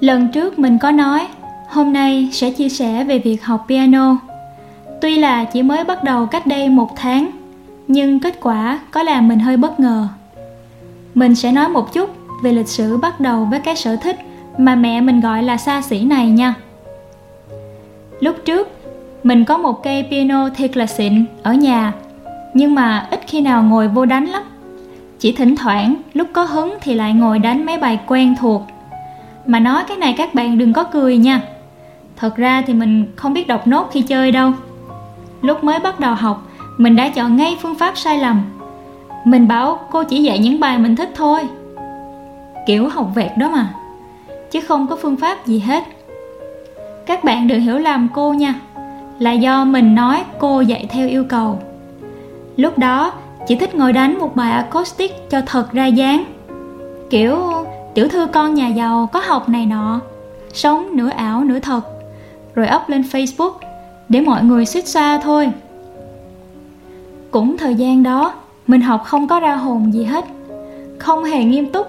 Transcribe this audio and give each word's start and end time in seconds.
lần 0.00 0.28
trước 0.28 0.58
mình 0.58 0.78
có 0.78 0.90
nói, 0.90 1.26
hôm 1.68 1.92
nay 1.92 2.28
sẽ 2.32 2.50
chia 2.50 2.68
sẻ 2.68 3.04
về 3.04 3.18
việc 3.18 3.44
học 3.44 3.64
piano. 3.68 4.16
Tuy 5.00 5.16
là 5.16 5.44
chỉ 5.44 5.62
mới 5.62 5.84
bắt 5.84 6.04
đầu 6.04 6.26
cách 6.26 6.46
đây 6.46 6.68
một 6.68 6.96
tháng, 6.96 7.30
nhưng 7.88 8.20
kết 8.20 8.40
quả 8.40 8.78
có 8.90 9.02
làm 9.02 9.28
mình 9.28 9.38
hơi 9.38 9.56
bất 9.56 9.80
ngờ. 9.80 10.08
Mình 11.14 11.34
sẽ 11.34 11.52
nói 11.52 11.68
một 11.68 11.92
chút 11.92 12.10
về 12.42 12.52
lịch 12.52 12.68
sử 12.68 12.96
bắt 12.96 13.20
đầu 13.20 13.44
với 13.44 13.60
cái 13.60 13.76
sở 13.76 13.96
thích 13.96 14.16
mà 14.58 14.74
mẹ 14.74 15.00
mình 15.00 15.20
gọi 15.20 15.42
là 15.42 15.56
xa 15.56 15.82
xỉ 15.82 16.04
này 16.04 16.30
nha. 16.30 16.54
Lúc 18.20 18.36
trước, 18.44 18.68
mình 19.22 19.44
có 19.44 19.58
một 19.58 19.82
cây 19.82 20.06
piano 20.10 20.48
thiệt 20.48 20.76
là 20.76 20.86
xịn 20.86 21.24
ở 21.42 21.52
nhà, 21.52 21.92
nhưng 22.54 22.74
mà 22.74 23.06
ít 23.10 23.20
khi 23.26 23.40
nào 23.40 23.62
ngồi 23.62 23.88
vô 23.88 24.04
đánh 24.04 24.26
lắm. 24.26 24.42
Chỉ 25.18 25.32
thỉnh 25.32 25.56
thoảng, 25.56 25.94
lúc 26.14 26.28
có 26.32 26.44
hứng 26.44 26.74
thì 26.80 26.94
lại 26.94 27.12
ngồi 27.12 27.38
đánh 27.38 27.66
mấy 27.66 27.78
bài 27.78 28.00
quen 28.06 28.34
thuộc 28.40 28.62
mà 29.48 29.60
nói 29.60 29.84
cái 29.88 29.96
này 29.96 30.14
các 30.18 30.34
bạn 30.34 30.58
đừng 30.58 30.72
có 30.72 30.84
cười 30.84 31.16
nha. 31.16 31.42
Thật 32.16 32.36
ra 32.36 32.62
thì 32.66 32.74
mình 32.74 33.06
không 33.16 33.32
biết 33.32 33.46
đọc 33.46 33.66
nốt 33.66 33.88
khi 33.92 34.02
chơi 34.02 34.32
đâu. 34.32 34.52
Lúc 35.42 35.64
mới 35.64 35.78
bắt 35.78 36.00
đầu 36.00 36.14
học, 36.14 36.42
mình 36.76 36.96
đã 36.96 37.08
chọn 37.08 37.36
ngay 37.36 37.56
phương 37.62 37.74
pháp 37.74 37.98
sai 37.98 38.18
lầm. 38.18 38.42
Mình 39.24 39.48
bảo 39.48 39.78
cô 39.90 40.02
chỉ 40.02 40.22
dạy 40.22 40.38
những 40.38 40.60
bài 40.60 40.78
mình 40.78 40.96
thích 40.96 41.10
thôi. 41.14 41.40
Kiểu 42.66 42.88
học 42.88 43.10
vẹt 43.14 43.30
đó 43.38 43.50
mà, 43.50 43.74
chứ 44.50 44.60
không 44.60 44.86
có 44.86 44.96
phương 44.96 45.16
pháp 45.16 45.46
gì 45.46 45.58
hết. 45.58 45.84
Các 47.06 47.24
bạn 47.24 47.48
đừng 47.48 47.60
hiểu 47.60 47.78
lầm 47.78 48.08
cô 48.14 48.32
nha, 48.32 48.54
là 49.18 49.32
do 49.32 49.64
mình 49.64 49.94
nói 49.94 50.24
cô 50.38 50.60
dạy 50.60 50.86
theo 50.90 51.08
yêu 51.08 51.24
cầu. 51.28 51.58
Lúc 52.56 52.78
đó, 52.78 53.12
chỉ 53.46 53.56
thích 53.56 53.74
ngồi 53.74 53.92
đánh 53.92 54.18
một 54.18 54.36
bài 54.36 54.52
acoustic 54.52 55.30
cho 55.30 55.40
thật 55.46 55.72
ra 55.72 55.86
dáng. 55.86 56.24
Kiểu 57.10 57.57
tiểu 57.98 58.08
thư 58.08 58.26
con 58.26 58.54
nhà 58.54 58.68
giàu 58.68 59.08
có 59.12 59.20
học 59.20 59.48
này 59.48 59.66
nọ. 59.66 60.00
Sống 60.52 60.88
nửa 60.92 61.08
ảo 61.08 61.44
nửa 61.44 61.58
thật. 61.58 61.80
Rồi 62.54 62.68
up 62.76 62.88
lên 62.88 63.02
facebook, 63.02 63.52
để 64.08 64.20
mọi 64.20 64.44
người 64.44 64.66
suýt 64.66 64.88
xa 64.88 65.18
thôi. 65.18 65.50
Cũng 67.30 67.56
thời 67.56 67.74
gian 67.74 68.02
đó, 68.02 68.32
mình 68.66 68.80
học 68.80 69.02
không 69.04 69.28
có 69.28 69.40
ra 69.40 69.56
hồn 69.56 69.94
gì 69.94 70.04
hết. 70.04 70.24
Không 70.98 71.24
hề 71.24 71.44
nghiêm 71.44 71.72
túc. 71.72 71.86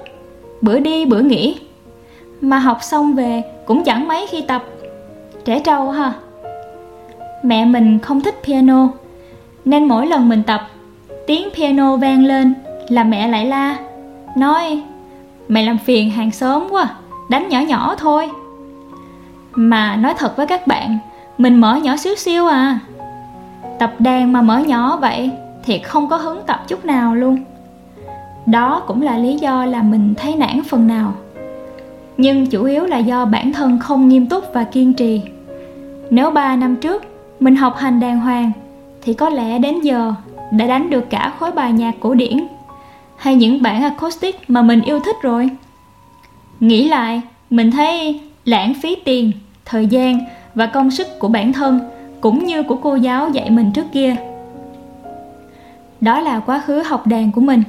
Bữa 0.61 0.79
đi, 0.79 1.05
bữa 1.05 1.19
nghỉ. 1.19 1.59
Mà 2.41 2.59
học 2.59 2.77
xong 2.81 3.15
về, 3.15 3.43
cũng 3.65 3.83
chẳng 3.83 4.07
mấy 4.07 4.27
khi 4.27 4.41
tập. 4.41 4.63
Trẻ 5.45 5.59
trâu 5.59 5.91
ha. 5.91 6.13
Mẹ 7.43 7.65
mình 7.65 7.99
không 7.99 8.21
thích 8.21 8.35
piano, 8.43 8.87
nên 9.65 9.85
mỗi 9.85 10.07
lần 10.07 10.29
mình 10.29 10.43
tập, 10.43 10.61
tiếng 11.27 11.49
piano 11.55 11.95
vang 11.95 12.25
lên 12.25 12.53
là 12.87 13.03
mẹ 13.03 13.27
lại 13.27 13.45
la, 13.45 13.77
nói 14.37 14.83
mày 15.49 15.63
làm 15.63 15.77
phiền 15.77 16.09
hàng 16.09 16.31
xóm 16.31 16.67
quá, 16.71 16.89
đánh 17.29 17.49
nhỏ 17.49 17.59
nhỏ 17.59 17.95
thôi. 17.97 18.29
Mà 19.51 19.95
nói 19.95 20.13
thật 20.17 20.37
với 20.37 20.47
các 20.47 20.67
bạn, 20.67 20.97
mình 21.37 21.61
mở 21.61 21.75
nhỏ 21.75 21.97
xíu 21.97 22.15
xíu 22.15 22.47
à. 22.47 22.79
Tập 23.79 23.93
đàn 23.99 24.33
mà 24.33 24.41
mở 24.41 24.59
nhỏ 24.59 24.97
vậy 25.01 25.31
thì 25.63 25.79
không 25.79 26.09
có 26.09 26.17
hứng 26.17 26.41
tập 26.45 26.63
chút 26.67 26.85
nào 26.85 27.15
luôn. 27.15 27.37
Đó 28.45 28.83
cũng 28.87 29.01
là 29.01 29.17
lý 29.17 29.35
do 29.35 29.65
là 29.65 29.81
mình 29.81 30.13
thấy 30.17 30.35
nản 30.35 30.61
phần 30.69 30.87
nào. 30.87 31.13
Nhưng 32.17 32.47
chủ 32.47 32.63
yếu 32.63 32.85
là 32.85 32.97
do 32.97 33.25
bản 33.25 33.53
thân 33.53 33.79
không 33.79 34.09
nghiêm 34.09 34.25
túc 34.25 34.43
và 34.53 34.63
kiên 34.63 34.93
trì. 34.93 35.21
Nếu 36.09 36.31
3 36.31 36.55
năm 36.55 36.75
trước 36.75 37.03
mình 37.39 37.55
học 37.55 37.77
hành 37.77 37.99
đàng 37.99 38.19
hoàng, 38.19 38.51
thì 39.01 39.13
có 39.13 39.29
lẽ 39.29 39.59
đến 39.59 39.81
giờ 39.81 40.13
đã 40.51 40.67
đánh 40.67 40.89
được 40.89 41.09
cả 41.09 41.33
khối 41.39 41.51
bài 41.51 41.71
nhạc 41.71 41.93
cổ 41.99 42.13
điển 42.13 42.47
hay 43.19 43.35
những 43.35 43.61
bản 43.61 43.83
acoustic 43.83 44.49
mà 44.49 44.61
mình 44.61 44.81
yêu 44.81 44.99
thích 44.99 45.15
rồi? 45.21 45.49
Nghĩ 46.59 46.87
lại, 46.87 47.21
mình 47.49 47.71
thấy 47.71 48.21
lãng 48.45 48.73
phí 48.81 48.95
tiền, 48.95 49.31
thời 49.65 49.87
gian 49.87 50.19
và 50.55 50.65
công 50.65 50.91
sức 50.91 51.07
của 51.19 51.27
bản 51.27 51.53
thân 51.53 51.79
cũng 52.21 52.45
như 52.45 52.63
của 52.63 52.75
cô 52.75 52.95
giáo 52.95 53.29
dạy 53.29 53.49
mình 53.49 53.71
trước 53.71 53.85
kia. 53.93 54.15
Đó 56.01 56.19
là 56.19 56.39
quá 56.39 56.61
khứ 56.65 56.81
học 56.81 57.07
đàn 57.07 57.31
của 57.31 57.41
mình. 57.41 57.63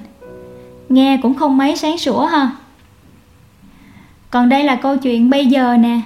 Nghe 0.88 1.18
cũng 1.22 1.34
không 1.34 1.56
mấy 1.56 1.76
sáng 1.76 1.98
sủa 1.98 2.26
ha. 2.26 2.50
Còn 4.30 4.48
đây 4.48 4.64
là 4.64 4.76
câu 4.76 4.96
chuyện 4.96 5.30
bây 5.30 5.46
giờ 5.46 5.76
nè. 5.76 6.00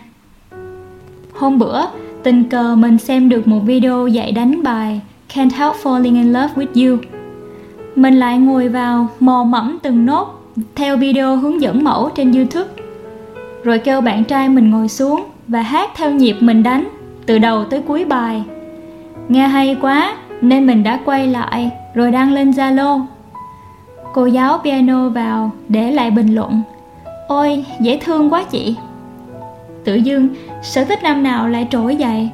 Hôm 1.34 1.59
bữa, 1.59 1.82
tình 2.22 2.44
cờ 2.44 2.76
mình 2.76 2.99
xem 2.99 3.28
được 3.28 3.49
một 3.49 3.61
video 3.65 4.06
dạy 4.06 4.32
đánh 4.32 4.62
bài 4.62 5.00
Can't 5.34 5.50
Help 5.50 5.75
Falling 5.82 6.15
in 6.15 6.32
Love 6.32 6.55
with 6.55 6.91
You 6.91 7.13
mình 7.94 8.15
lại 8.15 8.38
ngồi 8.38 8.69
vào 8.69 9.09
mò 9.21 9.44
mẫm 9.44 9.78
từng 9.82 10.06
nốt, 10.06 10.41
theo 10.75 10.97
video 10.97 11.37
hướng 11.37 11.60
dẫn 11.60 11.84
mẫu 11.84 12.10
trên 12.15 12.32
youtube. 12.32 12.71
Rồi 13.65 13.78
kêu 13.78 14.00
bạn 14.00 14.25
trai 14.25 14.49
mình 14.49 14.71
ngồi 14.71 14.88
xuống 14.88 15.25
và 15.49 15.60
hát 15.60 15.91
theo 15.97 16.10
nhịp 16.10 16.37
mình 16.41 16.62
đánh, 16.62 16.88
từ 17.27 17.38
đầu 17.38 17.65
tới 17.65 17.82
cuối 17.87 18.05
bài. 18.05 18.43
Nghe 19.28 19.49
hay 19.49 19.77
quá, 19.81 20.16
nên 20.41 20.66
mình 20.66 20.82
đã 20.82 21.00
quay 21.05 21.27
lại, 21.27 21.71
rồi 21.94 22.10
đăng 22.10 22.32
lên 22.32 22.50
zalo. 22.50 23.00
Cô 24.12 24.26
giáo 24.26 24.59
piano 24.59 25.09
vào, 25.09 25.50
để 25.69 25.91
lại 25.91 26.11
bình 26.11 26.34
luận. 26.34 26.62
Ôi, 27.28 27.65
dễ 27.81 27.99
thương 28.05 28.32
quá 28.32 28.44
chị. 28.50 28.76
Tự 29.84 29.94
dưng, 29.94 30.28
sở 30.62 30.84
thích 30.84 31.03
năm 31.03 31.22
nào 31.22 31.49
lại 31.49 31.66
trỗi 31.71 31.97
dậy. 31.97 32.31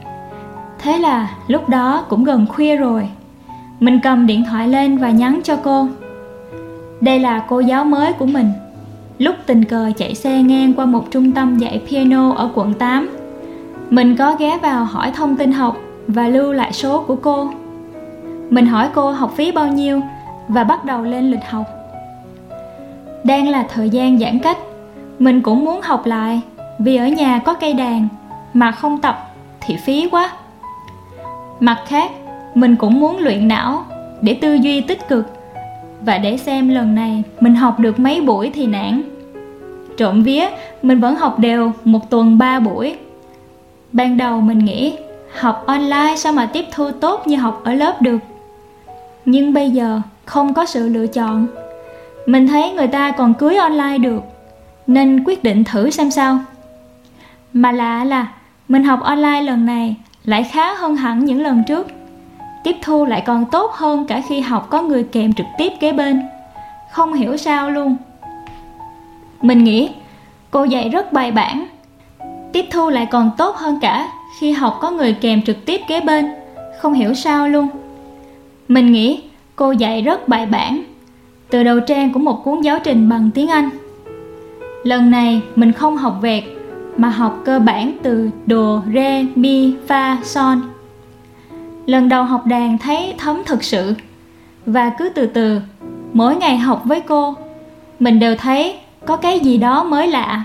Thế 0.78 0.98
là, 0.98 1.30
lúc 1.46 1.68
đó 1.68 2.04
cũng 2.08 2.24
gần 2.24 2.46
khuya 2.46 2.76
rồi 2.76 3.08
mình 3.80 4.00
cầm 4.02 4.26
điện 4.26 4.44
thoại 4.50 4.68
lên 4.68 4.98
và 4.98 5.10
nhắn 5.10 5.40
cho 5.44 5.56
cô. 5.56 5.88
Đây 7.00 7.18
là 7.18 7.44
cô 7.48 7.60
giáo 7.60 7.84
mới 7.84 8.12
của 8.12 8.26
mình. 8.26 8.50
Lúc 9.18 9.34
tình 9.46 9.64
cờ 9.64 9.90
chạy 9.96 10.14
xe 10.14 10.42
ngang 10.42 10.74
qua 10.74 10.86
một 10.86 11.10
trung 11.10 11.32
tâm 11.32 11.58
dạy 11.58 11.82
piano 11.88 12.32
ở 12.32 12.50
quận 12.54 12.74
8 12.74 13.08
mình 13.90 14.16
có 14.16 14.36
ghé 14.38 14.58
vào 14.62 14.84
hỏi 14.84 15.12
thông 15.14 15.36
tin 15.36 15.52
học 15.52 15.76
và 16.06 16.28
lưu 16.28 16.52
lại 16.52 16.72
số 16.72 17.04
của 17.06 17.16
cô. 17.16 17.50
Mình 18.50 18.66
hỏi 18.66 18.88
cô 18.94 19.10
học 19.10 19.32
phí 19.36 19.52
bao 19.52 19.66
nhiêu 19.66 20.00
và 20.48 20.64
bắt 20.64 20.84
đầu 20.84 21.02
lên 21.02 21.30
lịch 21.30 21.44
học. 21.50 21.64
Đang 23.24 23.48
là 23.48 23.66
thời 23.74 23.90
gian 23.90 24.18
giãn 24.18 24.38
cách, 24.38 24.58
mình 25.18 25.42
cũng 25.42 25.64
muốn 25.64 25.80
học 25.82 26.06
lại 26.06 26.40
vì 26.78 26.96
ở 26.96 27.08
nhà 27.08 27.38
có 27.38 27.54
cây 27.54 27.72
đàn 27.72 28.08
mà 28.54 28.72
không 28.72 28.98
tập 28.98 29.30
thì 29.60 29.76
phí 29.76 30.08
quá. 30.10 30.30
Mặt 31.60 31.78
khác 31.86 32.10
mình 32.54 32.76
cũng 32.76 33.00
muốn 33.00 33.18
luyện 33.18 33.48
não 33.48 33.84
để 34.20 34.34
tư 34.34 34.54
duy 34.54 34.80
tích 34.80 35.08
cực 35.08 35.26
và 36.00 36.18
để 36.18 36.36
xem 36.36 36.68
lần 36.68 36.94
này 36.94 37.22
mình 37.40 37.54
học 37.54 37.78
được 37.78 37.98
mấy 37.98 38.20
buổi 38.20 38.50
thì 38.54 38.66
nản 38.66 39.02
trộm 40.00 40.22
vía, 40.22 40.48
mình 40.82 41.00
vẫn 41.00 41.16
học 41.16 41.38
đều 41.38 41.72
một 41.84 42.10
tuần 42.10 42.38
ba 42.38 42.60
buổi. 42.60 42.96
Ban 43.92 44.16
đầu 44.16 44.40
mình 44.40 44.58
nghĩ 44.58 44.96
học 45.38 45.64
online 45.66 46.14
sao 46.16 46.32
mà 46.32 46.46
tiếp 46.46 46.64
thu 46.72 46.90
tốt 46.90 47.26
như 47.26 47.36
học 47.36 47.60
ở 47.64 47.74
lớp 47.74 48.02
được. 48.02 48.18
Nhưng 49.24 49.52
bây 49.52 49.70
giờ 49.70 50.00
không 50.24 50.54
có 50.54 50.66
sự 50.66 50.88
lựa 50.88 51.06
chọn. 51.06 51.46
Mình 52.26 52.48
thấy 52.48 52.72
người 52.72 52.86
ta 52.86 53.10
còn 53.10 53.34
cưới 53.34 53.56
online 53.56 53.98
được, 53.98 54.22
nên 54.86 55.24
quyết 55.24 55.42
định 55.42 55.64
thử 55.64 55.90
xem 55.90 56.10
sao. 56.10 56.38
Mà 57.52 57.72
lạ 57.72 58.04
là 58.04 58.26
mình 58.68 58.84
học 58.84 59.00
online 59.00 59.42
lần 59.42 59.66
này 59.66 59.96
lại 60.24 60.44
khá 60.44 60.74
hơn 60.74 60.96
hẳn 60.96 61.24
những 61.24 61.42
lần 61.42 61.62
trước 61.66 61.86
tiếp 62.64 62.76
thu 62.82 63.04
lại 63.04 63.22
còn 63.26 63.44
tốt 63.52 63.72
hơn 63.72 64.06
cả 64.06 64.22
khi 64.28 64.40
học 64.40 64.66
có 64.70 64.82
người 64.82 65.04
kèm 65.04 65.32
trực 65.32 65.46
tiếp 65.58 65.72
kế 65.80 65.92
bên. 65.92 66.22
Không 66.92 67.12
hiểu 67.12 67.36
sao 67.36 67.70
luôn. 67.70 67.96
Mình 69.42 69.64
nghĩ, 69.64 69.90
cô 70.50 70.64
dạy 70.64 70.88
rất 70.88 71.12
bài 71.12 71.32
bản. 71.32 71.66
Tiếp 72.52 72.64
thu 72.70 72.88
lại 72.88 73.06
còn 73.10 73.30
tốt 73.38 73.56
hơn 73.56 73.78
cả 73.80 74.08
khi 74.40 74.52
học 74.52 74.78
có 74.80 74.90
người 74.90 75.12
kèm 75.20 75.42
trực 75.42 75.66
tiếp 75.66 75.80
kế 75.88 76.00
bên. 76.00 76.30
Không 76.78 76.92
hiểu 76.92 77.14
sao 77.14 77.48
luôn. 77.48 77.68
Mình 78.68 78.92
nghĩ, 78.92 79.22
cô 79.56 79.72
dạy 79.72 80.02
rất 80.02 80.28
bài 80.28 80.46
bản. 80.46 80.82
Từ 81.50 81.62
đầu 81.62 81.80
trang 81.80 82.12
của 82.12 82.20
một 82.20 82.44
cuốn 82.44 82.60
giáo 82.60 82.78
trình 82.84 83.08
bằng 83.08 83.30
tiếng 83.34 83.48
anh. 83.48 83.70
Lần 84.84 85.10
này, 85.10 85.42
mình 85.56 85.72
không 85.72 85.96
học 85.96 86.18
vẹt, 86.22 86.44
mà 86.96 87.08
học 87.08 87.40
cơ 87.44 87.58
bản 87.58 87.92
từ 88.02 88.30
đồ 88.46 88.80
re, 88.94 89.24
mi, 89.34 89.74
fa, 89.88 90.16
son 90.22 90.60
lần 91.90 92.08
đầu 92.08 92.24
học 92.24 92.46
đàn 92.46 92.78
thấy 92.78 93.14
thấm 93.18 93.42
thực 93.46 93.64
sự. 93.64 93.94
Và 94.66 94.90
cứ 94.98 95.08
từ 95.08 95.26
từ, 95.26 95.60
mỗi 96.12 96.36
ngày 96.36 96.58
học 96.58 96.82
với 96.84 97.00
cô, 97.00 97.34
mình 97.98 98.18
đều 98.18 98.36
thấy 98.36 98.78
có 99.06 99.16
cái 99.16 99.40
gì 99.40 99.58
đó 99.58 99.84
mới 99.84 100.08
lạ, 100.08 100.44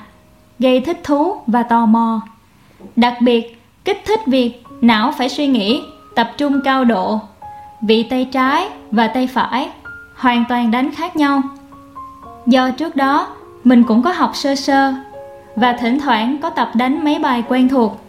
gây 0.59 0.79
thích 0.79 1.03
thú 1.03 1.35
và 1.47 1.63
tò 1.63 1.85
mò. 1.85 2.21
Đặc 2.95 3.17
biệt, 3.21 3.61
kích 3.85 4.01
thích 4.05 4.19
việc 4.27 4.63
não 4.81 5.13
phải 5.17 5.29
suy 5.29 5.47
nghĩ, 5.47 5.81
tập 6.15 6.31
trung 6.37 6.61
cao 6.63 6.85
độ 6.85 7.19
vị 7.81 8.03
tay 8.03 8.29
trái 8.31 8.69
và 8.91 9.07
tay 9.07 9.27
phải 9.27 9.69
hoàn 10.15 10.43
toàn 10.49 10.71
đánh 10.71 10.91
khác 10.91 11.15
nhau. 11.15 11.41
Do 12.45 12.71
trước 12.71 12.95
đó, 12.95 13.27
mình 13.63 13.83
cũng 13.83 14.01
có 14.01 14.11
học 14.11 14.31
sơ 14.35 14.55
sơ 14.55 14.93
và 15.55 15.73
thỉnh 15.73 15.99
thoảng 15.99 16.37
có 16.41 16.49
tập 16.49 16.71
đánh 16.73 17.03
mấy 17.03 17.19
bài 17.19 17.43
quen 17.47 17.69
thuộc, 17.69 17.99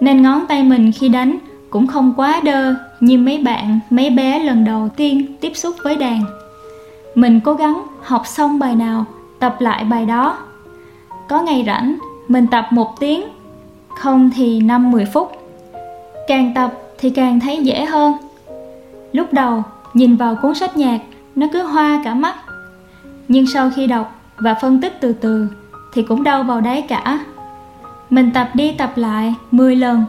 nên 0.00 0.22
ngón 0.22 0.46
tay 0.46 0.62
mình 0.62 0.92
khi 0.92 1.08
đánh 1.08 1.38
cũng 1.76 1.86
không 1.86 2.14
quá 2.16 2.40
đơ 2.44 2.74
như 3.00 3.18
mấy 3.18 3.38
bạn 3.38 3.78
mấy 3.90 4.10
bé 4.10 4.38
lần 4.38 4.64
đầu 4.64 4.88
tiên 4.96 5.36
tiếp 5.40 5.52
xúc 5.54 5.74
với 5.84 5.96
đàn 5.96 6.20
mình 7.14 7.40
cố 7.44 7.54
gắng 7.54 7.82
học 8.02 8.22
xong 8.26 8.58
bài 8.58 8.74
nào 8.74 9.04
tập 9.38 9.56
lại 9.60 9.84
bài 9.84 10.06
đó 10.06 10.38
có 11.28 11.42
ngày 11.42 11.64
rảnh 11.66 11.98
mình 12.28 12.46
tập 12.46 12.66
một 12.70 13.00
tiếng, 13.00 13.24
không 13.98 14.30
thì 14.34 14.60
5-10 14.60 15.06
phút. 15.12 15.32
Càng 16.28 16.52
tập 16.54 16.72
thì 16.98 17.10
càng 17.10 17.40
thấy 17.40 17.64
dễ 17.64 17.84
hơn. 17.84 18.12
Lúc 19.12 19.32
đầu, 19.32 19.62
nhìn 19.94 20.16
vào 20.16 20.36
cuốn 20.42 20.54
sách 20.54 20.76
nhạc, 20.76 20.98
nó 21.34 21.46
cứ 21.52 21.62
hoa 21.62 22.00
cả 22.04 22.14
mắt. 22.14 22.34
Nhưng 23.28 23.46
sau 23.46 23.70
khi 23.76 23.86
đọc 23.86 24.20
và 24.36 24.54
phân 24.54 24.80
tích 24.80 25.00
từ 25.00 25.12
từ 25.12 25.48
thì 25.92 26.02
cũng 26.02 26.22
đau 26.22 26.42
vào 26.42 26.60
đáy 26.60 26.82
cả. 26.82 27.18
Mình 28.10 28.30
tập 28.34 28.50
đi 28.54 28.72
tập 28.72 28.92
lại 28.96 29.34
10 29.50 29.76
lần, 29.76 30.04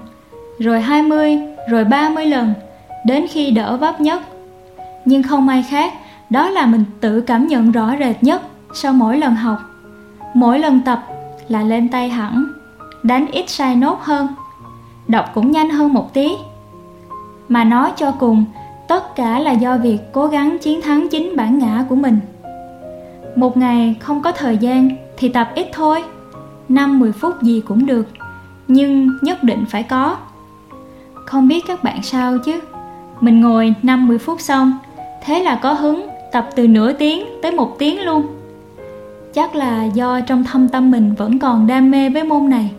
rồi 0.59 0.81
20, 0.81 1.39
rồi 1.67 1.85
30 1.85 2.25
lần, 2.25 2.53
đến 3.05 3.25
khi 3.29 3.51
đỡ 3.51 3.77
vấp 3.77 4.01
nhất. 4.01 4.21
Nhưng 5.05 5.23
không 5.23 5.47
ai 5.47 5.65
khác, 5.69 5.93
đó 6.29 6.49
là 6.49 6.65
mình 6.65 6.85
tự 7.01 7.21
cảm 7.21 7.47
nhận 7.47 7.71
rõ 7.71 7.95
rệt 7.99 8.23
nhất 8.23 8.41
sau 8.73 8.93
mỗi 8.93 9.17
lần 9.17 9.35
học. 9.35 9.57
Mỗi 10.33 10.59
lần 10.59 10.81
tập 10.85 11.03
là 11.47 11.63
lên 11.63 11.89
tay 11.89 12.09
hẳn, 12.09 12.45
đánh 13.03 13.27
ít 13.31 13.49
sai 13.49 13.75
nốt 13.75 13.99
hơn, 14.01 14.27
đọc 15.07 15.25
cũng 15.33 15.51
nhanh 15.51 15.69
hơn 15.69 15.93
một 15.93 16.13
tí. 16.13 16.29
Mà 17.49 17.63
nói 17.63 17.91
cho 17.95 18.11
cùng, 18.11 18.45
tất 18.87 19.15
cả 19.15 19.39
là 19.39 19.51
do 19.51 19.77
việc 19.77 19.97
cố 20.11 20.27
gắng 20.27 20.57
chiến 20.61 20.81
thắng 20.81 21.07
chính 21.11 21.35
bản 21.35 21.59
ngã 21.59 21.85
của 21.89 21.95
mình. 21.95 22.19
Một 23.35 23.57
ngày 23.57 23.95
không 23.99 24.21
có 24.21 24.31
thời 24.31 24.57
gian 24.57 24.89
thì 25.17 25.29
tập 25.29 25.51
ít 25.55 25.67
thôi, 25.73 26.03
5-10 26.69 27.11
phút 27.11 27.41
gì 27.41 27.61
cũng 27.67 27.85
được, 27.85 28.07
nhưng 28.67 29.09
nhất 29.21 29.43
định 29.43 29.65
phải 29.69 29.83
có. 29.83 30.17
Không 31.27 31.47
biết 31.47 31.63
các 31.67 31.83
bạn 31.83 32.03
sao 32.03 32.37
chứ, 32.45 32.59
mình 33.21 33.41
ngồi 33.41 33.73
5-10 33.83 34.17
phút 34.17 34.41
xong, 34.41 34.73
thế 35.25 35.43
là 35.43 35.59
có 35.61 35.73
hứng 35.73 36.07
tập 36.31 36.49
từ 36.55 36.67
nửa 36.67 36.93
tiếng 36.93 37.25
tới 37.41 37.51
một 37.51 37.75
tiếng 37.79 38.01
luôn. 38.05 38.27
Chắc 39.33 39.55
là 39.55 39.83
do 39.83 40.19
trong 40.21 40.43
thâm 40.43 40.67
tâm 40.67 40.91
mình 40.91 41.13
vẫn 41.17 41.39
còn 41.39 41.67
đam 41.67 41.91
mê 41.91 42.09
với 42.09 42.23
môn 42.23 42.49
này 42.49 42.71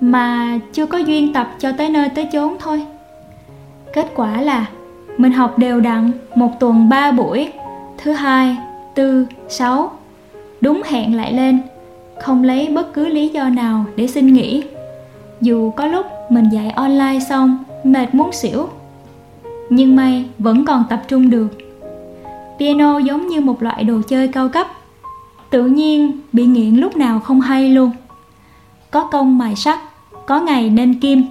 mà 0.00 0.58
chưa 0.72 0.86
có 0.86 0.98
duyên 0.98 1.32
tập 1.32 1.48
cho 1.58 1.72
tới 1.72 1.88
nơi 1.88 2.08
tới 2.08 2.28
chốn 2.32 2.56
thôi. 2.58 2.86
Kết 3.92 4.06
quả 4.14 4.40
là 4.40 4.66
mình 5.16 5.32
học 5.32 5.58
đều 5.58 5.80
đặn 5.80 6.10
một 6.34 6.60
tuần 6.60 6.88
ba 6.88 7.12
buổi 7.12 7.52
thứ 7.98 8.12
hai 8.12 8.56
tư 8.94 9.26
sáu. 9.48 9.90
Đúng 10.60 10.82
hẹn 10.84 11.16
lại 11.16 11.32
lên 11.32 11.60
không 12.22 12.44
lấy 12.44 12.68
bất 12.68 12.94
cứ 12.94 13.06
lý 13.06 13.28
do 13.28 13.48
nào 13.48 13.84
để 13.96 14.06
xin 14.06 14.32
nghỉ. 14.32 14.64
Dù 15.40 15.70
có 15.70 15.86
lúc 15.86 16.06
mình 16.28 16.48
dạy 16.48 16.70
online 16.70 17.18
xong, 17.28 17.64
mệt 17.84 18.14
muốn 18.14 18.32
xỉu. 18.32 18.68
Nhưng 19.70 19.96
may, 19.96 20.28
vẫn 20.38 20.64
còn 20.64 20.84
tập 20.90 21.02
trung 21.08 21.30
được. 21.30 21.58
Piano 22.58 22.98
giống 22.98 23.28
như 23.28 23.40
một 23.40 23.62
loại 23.62 23.84
đồ 23.84 24.00
chơi 24.08 24.28
cao 24.28 24.48
cấp. 24.48 24.66
Tự 25.50 25.66
nhiên, 25.66 26.20
bị 26.32 26.46
nghiện 26.46 26.74
lúc 26.74 26.96
nào 26.96 27.20
không 27.20 27.40
hay 27.40 27.68
luôn. 27.68 27.90
Có 28.90 29.04
công 29.04 29.38
mài 29.38 29.56
sắt, 29.56 29.78
có 30.26 30.40
ngày 30.40 30.70
nên 30.70 31.00
kim. 31.00 31.24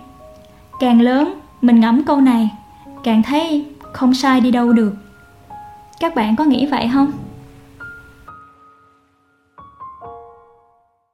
Càng 0.79 1.01
lớn, 1.01 1.33
mình 1.61 1.79
ngẫm 1.79 2.03
câu 2.03 2.21
này, 2.21 2.49
càng 3.03 3.23
thấy 3.23 3.65
không 3.93 4.13
sai 4.13 4.41
đi 4.41 4.51
đâu 4.51 4.73
được. 4.73 4.93
Các 5.99 6.15
bạn 6.15 6.35
có 6.35 6.43
nghĩ 6.43 6.65
vậy 6.65 6.89
không? 6.93 7.11